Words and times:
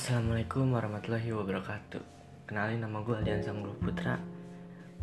Assalamualaikum 0.00 0.72
warahmatullahi 0.72 1.28
wabarakatuh. 1.28 2.00
Kenalin 2.48 2.80
nama 2.80 3.04
gue 3.04 3.20
Aldian 3.20 3.44
Samgul 3.44 3.76
Putra. 3.76 4.16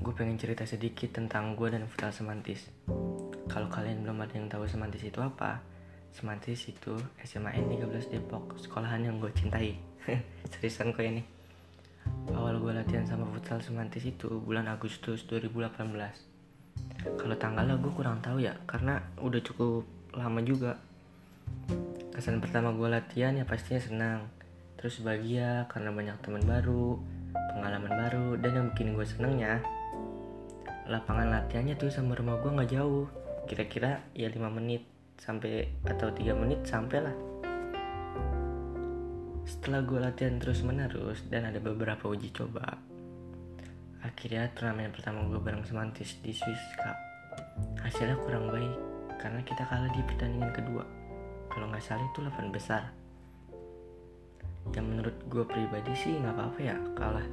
Gue 0.00 0.16
pengen 0.16 0.40
cerita 0.40 0.64
sedikit 0.64 1.12
tentang 1.12 1.52
gue 1.52 1.68
dan 1.68 1.84
futsal 1.84 2.16
semantis. 2.16 2.72
Kalau 3.44 3.68
kalian 3.68 4.00
belum 4.00 4.24
ada 4.24 4.32
yang 4.40 4.48
tahu 4.48 4.64
semantis 4.64 5.04
itu 5.04 5.20
apa 5.20 5.60
Semantis 6.16 6.64
itu 6.72 6.96
SMA 7.20 7.60
N 7.60 7.76
13 7.76 8.08
Depok 8.08 8.56
Sekolahan 8.56 9.04
yang 9.04 9.20
gue 9.20 9.28
cintai. 9.36 9.76
Seriusan 10.56 10.96
kok 10.96 11.04
ini? 11.04 11.20
Awal 12.32 12.56
gue 12.56 12.72
latihan 12.72 13.04
sama 13.04 13.28
futsal 13.36 13.60
semantis 13.60 14.00
itu 14.00 14.40
bulan 14.40 14.64
Agustus 14.64 15.28
2018 15.28 15.76
Kalau 17.20 17.36
tanggalnya 17.36 17.76
gue 17.76 17.92
kurang 17.92 18.24
tahu 18.24 18.40
ya 18.40 18.56
Karena 18.64 18.96
udah 19.20 19.44
cukup 19.44 19.84
lama 20.16 20.40
juga. 20.40 20.80
Kesan 22.16 22.40
pertama 22.40 22.72
gue 22.72 22.88
latihan 22.88 23.36
ya 23.36 23.44
pastinya 23.44 23.76
senang 23.84 24.35
Terus 24.76 25.00
bahagia 25.00 25.64
karena 25.72 25.88
banyak 25.88 26.16
teman 26.20 26.44
baru 26.44 27.00
Pengalaman 27.32 27.92
baru 27.96 28.26
Dan 28.36 28.52
yang 28.52 28.66
bikin 28.72 28.92
gue 28.92 29.06
senengnya 29.08 29.64
Lapangan 30.86 31.32
latihannya 31.32 31.74
tuh 31.80 31.90
sama 31.90 32.14
rumah 32.14 32.38
gue 32.38 32.52
gak 32.52 32.70
jauh. 32.70 33.10
Kira-kira 33.48 34.04
ya 34.12 34.28
5 34.28 34.38
menit 34.52 34.84
Sampai 35.16 35.72
atau 35.88 36.12
3 36.12 36.36
menit 36.36 36.60
sampai 36.68 36.98
lah. 37.00 37.16
Setelah 39.48 39.80
gue 39.82 39.98
latihan 39.98 40.36
terus 40.36 40.60
menerus 40.60 41.24
Dan 41.26 41.48
ada 41.48 41.58
beberapa 41.58 42.12
uji 42.12 42.30
coba 42.36 42.76
Akhirnya 44.04 44.46
turnamen 44.54 44.92
pertama 44.92 45.24
gue 45.26 45.40
bareng 45.40 45.66
Semantis 45.66 46.20
di 46.22 46.30
Swiss 46.30 46.62
Cup. 46.78 46.94
Hasilnya 47.80 48.14
kurang 48.22 48.52
baik 48.52 48.76
Karena 49.18 49.40
kita 49.42 49.66
kalah 49.66 49.90
di 49.90 50.04
pertandingan 50.04 50.52
kedua. 50.52 50.84
Kalau 51.48 51.66
nggak 51.72 51.82
salah 51.82 52.04
itu 52.04 52.20
8 52.22 52.52
besar 52.52 53.05
yang 54.74 54.86
menurut 54.90 55.14
gue 55.30 55.44
pribadi 55.46 55.92
sih 55.94 56.18
nggak 56.18 56.34
apa-apa 56.34 56.60
ya 56.64 56.76
kalah. 56.98 57.26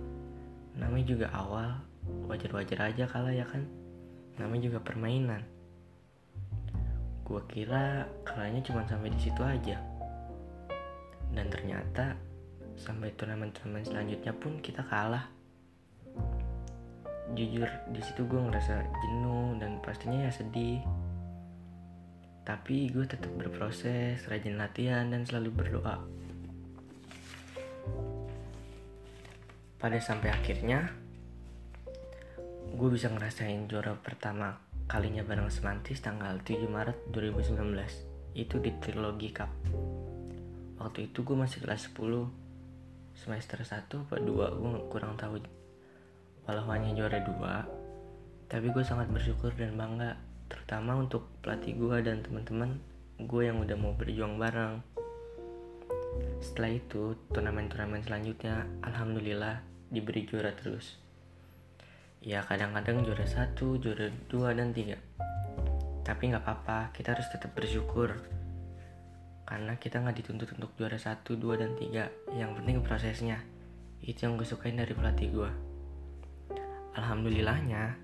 Namanya 0.78 1.06
juga 1.06 1.28
awal 1.34 1.70
wajar-wajar 2.30 2.94
aja 2.94 3.06
kalah 3.10 3.34
ya 3.34 3.46
kan. 3.48 3.66
Namanya 4.38 4.70
juga 4.70 4.80
permainan. 4.84 5.42
Gue 7.24 7.42
kira 7.48 8.06
kalahnya 8.28 8.62
cuma 8.62 8.84
sampai 8.86 9.10
di 9.10 9.20
situ 9.22 9.42
aja. 9.42 9.80
Dan 11.34 11.50
ternyata 11.50 12.14
sampai 12.78 13.14
turnamen-turnamen 13.16 13.86
selanjutnya 13.86 14.34
pun 14.36 14.60
kita 14.62 14.86
kalah. 14.86 15.30
Jujur 17.34 17.66
di 17.90 18.02
situ 18.04 18.28
gue 18.30 18.38
ngerasa 18.38 18.84
jenuh 18.84 19.58
dan 19.58 19.82
pastinya 19.82 20.28
ya 20.28 20.32
sedih. 20.34 20.84
Tapi 22.44 22.92
gue 22.92 23.08
tetap 23.08 23.32
berproses, 23.40 24.20
rajin 24.28 24.60
latihan, 24.60 25.08
dan 25.08 25.24
selalu 25.24 25.50
berdoa. 25.64 26.04
Pada 29.84 30.00
sampai 30.00 30.32
akhirnya, 30.32 30.96
gue 32.72 32.88
bisa 32.88 33.12
ngerasain 33.12 33.68
juara 33.68 34.00
pertama 34.00 34.64
kalinya 34.88 35.28
bareng 35.28 35.52
Semantis 35.52 36.00
tanggal 36.00 36.40
7 36.40 36.72
Maret 36.72 37.12
2019. 37.12 38.32
Itu 38.32 38.64
di 38.64 38.72
Trilogi 38.80 39.36
Cup. 39.36 39.52
Waktu 40.80 41.12
itu 41.12 41.28
gue 41.28 41.36
masih 41.36 41.60
kelas 41.60 41.92
10, 41.92 42.00
semester 43.12 43.60
1 43.60 44.08
apa 44.08 44.24
2, 44.24 44.24
gue 44.32 44.72
kurang 44.88 45.20
tahu. 45.20 45.44
Walau 46.48 46.64
hanya 46.72 46.96
juara 46.96 47.20
2, 47.20 48.48
tapi 48.48 48.72
gue 48.72 48.88
sangat 48.88 49.12
bersyukur 49.12 49.52
dan 49.52 49.76
bangga 49.76 50.16
terutama 50.48 50.96
untuk 50.96 51.28
pelatih 51.44 51.76
gue 51.76 52.08
dan 52.08 52.24
teman-teman 52.24 52.80
gue 53.20 53.42
yang 53.52 53.60
udah 53.60 53.74
mau 53.76 53.92
berjuang 54.00 54.38
bareng 54.38 54.80
setelah 56.38 56.78
itu 56.78 57.18
turnamen-turnamen 57.34 58.06
selanjutnya 58.06 58.70
alhamdulillah 58.86 59.73
diberi 59.92 60.24
juara 60.24 60.54
terus. 60.56 60.96
Ya 62.24 62.40
kadang-kadang 62.46 63.04
juara 63.04 63.28
satu 63.28 63.76
juara 63.82 64.08
dua 64.32 64.56
dan 64.56 64.72
tiga. 64.72 64.96
Tapi 66.08 66.32
nggak 66.32 66.44
apa-apa 66.44 66.96
kita 66.96 67.16
harus 67.18 67.28
tetap 67.28 67.52
bersyukur. 67.52 68.16
Karena 69.44 69.76
kita 69.76 70.00
nggak 70.00 70.24
dituntut 70.24 70.50
untuk 70.56 70.72
juara 70.80 70.96
satu 70.96 71.36
dua 71.36 71.60
dan 71.60 71.76
tiga. 71.76 72.08
Yang 72.32 72.64
penting 72.64 72.78
prosesnya. 72.80 73.44
Itu 74.04 74.28
yang 74.28 74.40
gue 74.40 74.48
sukain 74.48 74.76
dari 74.76 74.92
pelatih 74.92 75.32
gue. 75.32 75.52
Alhamdulillahnya 76.94 78.04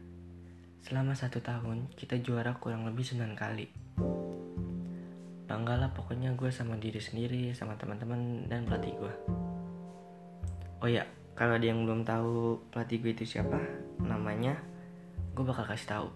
Selama 0.79 1.12
satu 1.12 1.44
tahun, 1.44 1.91
kita 2.00 2.23
juara 2.23 2.56
kurang 2.56 2.88
lebih 2.88 3.03
9 3.03 3.35
kali. 3.35 3.68
Banggalah 5.44 5.91
pokoknya 5.91 6.31
gue 6.39 6.47
sama 6.56 6.79
diri 6.79 7.03
sendiri, 7.03 7.51
sama 7.51 7.75
teman-teman, 7.75 8.47
dan 8.47 8.63
pelatih 8.63 8.95
gue. 8.95 9.13
Oh 10.79 10.88
ya, 10.88 11.03
kalau 11.39 11.55
ada 11.55 11.72
yang 11.72 11.88
belum 11.88 12.03
tahu 12.03 12.59
pelatih 12.67 13.00
gue 13.00 13.16
itu 13.16 13.23
siapa, 13.39 13.55
namanya 14.03 14.59
gue 15.31 15.44
bakal 15.47 15.63
kasih 15.72 15.88
tahu. 15.88 16.07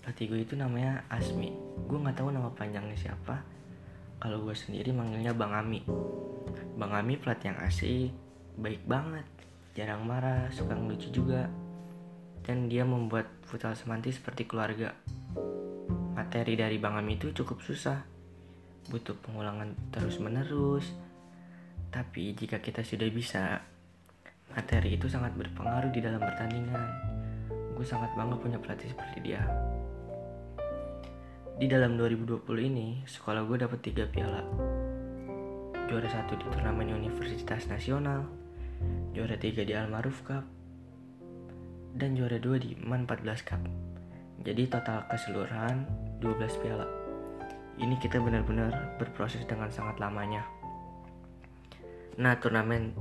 Pelatih 0.00 0.24
gue 0.32 0.40
itu 0.40 0.54
namanya 0.56 1.04
Asmi. 1.12 1.52
Gue 1.84 2.00
nggak 2.00 2.16
tahu 2.16 2.32
nama 2.32 2.48
panjangnya 2.56 2.96
siapa. 2.96 3.44
Kalau 4.16 4.40
gue 4.40 4.56
sendiri 4.56 4.88
manggilnya 4.88 5.36
Bang 5.36 5.52
Ami. 5.52 5.84
Bang 6.80 6.96
Ami 6.96 7.20
pelatih 7.20 7.52
yang 7.52 7.60
asik, 7.60 8.08
baik 8.56 8.88
banget, 8.88 9.28
jarang 9.76 10.08
marah, 10.08 10.48
suka 10.48 10.72
ngelucu 10.72 11.12
juga, 11.12 11.52
dan 12.40 12.72
dia 12.72 12.88
membuat 12.88 13.28
futsal 13.44 13.76
semanti 13.76 14.16
seperti 14.16 14.48
keluarga. 14.48 14.96
Materi 16.16 16.56
dari 16.56 16.80
Bang 16.80 16.96
Ami 16.96 17.20
itu 17.20 17.36
cukup 17.36 17.60
susah, 17.60 18.00
butuh 18.88 19.12
pengulangan 19.20 19.76
terus-menerus. 19.92 20.88
Tapi 21.92 22.32
jika 22.32 22.64
kita 22.64 22.80
sudah 22.80 23.12
bisa, 23.12 23.60
materi 24.54 24.96
itu 24.96 25.10
sangat 25.10 25.34
berpengaruh 25.36 25.92
di 25.92 26.00
dalam 26.00 26.20
pertandingan. 26.20 26.88
Gue 27.76 27.86
sangat 27.86 28.12
bangga 28.16 28.36
punya 28.40 28.58
pelatih 28.58 28.90
seperti 28.90 29.18
dia. 29.32 29.42
Di 31.58 31.66
dalam 31.66 31.98
2020 31.98 32.46
ini, 32.70 33.02
sekolah 33.02 33.42
gue 33.42 33.58
dapat 33.58 33.82
tiga 33.82 34.06
piala. 34.06 34.46
Juara 35.90 36.06
satu 36.06 36.38
di 36.38 36.46
turnamen 36.54 36.94
Universitas 36.94 37.66
Nasional, 37.66 38.22
juara 39.10 39.34
tiga 39.34 39.66
di 39.66 39.74
Almaruf 39.74 40.22
Cup, 40.22 40.46
dan 41.98 42.14
juara 42.14 42.38
2 42.38 42.62
di 42.62 42.78
MAN 42.78 43.10
14 43.10 43.42
Cup. 43.42 43.62
Jadi 44.46 44.70
total 44.70 45.02
keseluruhan 45.10 45.82
12 46.22 46.62
piala. 46.62 46.86
Ini 47.78 47.94
kita 47.98 48.22
benar-benar 48.22 48.98
berproses 49.02 49.42
dengan 49.46 49.70
sangat 49.74 49.98
lamanya. 49.98 50.46
Nah, 52.18 52.38
turnamen 52.38 52.94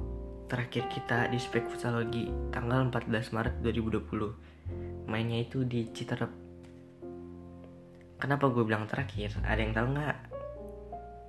terakhir 0.48 0.88
kita 0.88 1.28
di 1.28 1.36
Spek 1.36 1.68
Futsalogi 1.68 2.32
tanggal 2.56 2.88
14 2.88 3.36
Maret 3.36 3.56
2020. 3.60 5.12
Mainnya 5.12 5.44
itu 5.44 5.68
di 5.68 5.92
Citerep. 5.92 6.32
Kenapa 8.16 8.48
gue 8.48 8.64
bilang 8.64 8.88
terakhir? 8.88 9.36
Ada 9.44 9.60
yang 9.60 9.76
tahu 9.76 9.88
nggak? 10.00 10.18